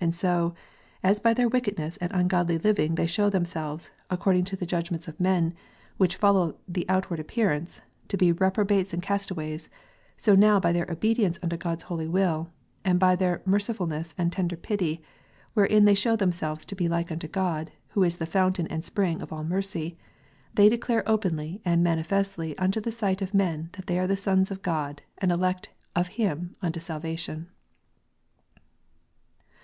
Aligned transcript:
And 0.00 0.16
so, 0.16 0.54
as 1.04 1.20
by 1.20 1.32
their 1.32 1.46
wickedness 1.48 1.96
and 1.98 2.10
ungodly 2.10 2.58
living 2.58 2.94
they 2.94 3.06
showed 3.06 3.30
themselves, 3.32 3.92
according 4.10 4.44
to 4.44 4.56
the 4.56 4.64
150 4.64 4.72
KNOTS 4.94 5.06
UNTIED. 5.06 5.18
judgment 5.20 5.20
of 5.20 5.20
men, 5.20 5.60
which 5.98 6.16
follow 6.16 6.56
the 6.66 6.88
outward 6.88 7.20
appearance, 7.20 7.82
to 8.08 8.16
be 8.16 8.32
reprobates 8.32 8.92
and 8.92 9.02
castaways, 9.02 9.68
so 10.16 10.34
now 10.34 10.58
by 10.58 10.72
their 10.72 10.90
obedience 10.90 11.38
unto 11.42 11.56
God 11.56 11.78
s 11.78 11.82
holy 11.82 12.08
will, 12.08 12.50
and 12.84 12.98
by 12.98 13.14
their 13.14 13.42
mercifulness 13.44 14.12
and 14.18 14.32
tender 14.32 14.56
pity, 14.56 15.04
wherein 15.54 15.84
they 15.84 15.94
show 15.94 16.16
themselves 16.16 16.64
to 16.64 16.74
be 16.74 16.88
like 16.88 17.12
unto 17.12 17.28
God, 17.28 17.70
who 17.90 18.02
is 18.02 18.16
the 18.16 18.26
Fountain 18.26 18.66
and 18.68 18.84
Spring 18.84 19.22
of 19.22 19.32
all 19.32 19.44
mercy, 19.44 19.98
they 20.54 20.68
declare 20.68 21.08
openly 21.08 21.60
and 21.64 21.84
manifestly 21.84 22.58
unto 22.58 22.80
the 22.80 22.90
sight 22.90 23.20
of 23.22 23.34
men 23.34 23.68
that 23.72 23.86
they 23.86 23.98
are 23.98 24.08
the 24.08 24.16
sons 24.16 24.50
of 24.50 24.62
God, 24.62 25.02
and 25.18 25.30
elect 25.30 25.68
of 25.94 26.08
Him 26.16 26.56
unto 26.62 26.80
salvation." 26.80 27.48